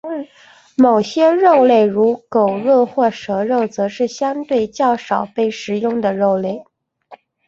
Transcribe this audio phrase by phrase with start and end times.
[0.75, 6.65] 某些肉类如狗肉或蛇肉则是相对较少被食用的肉类。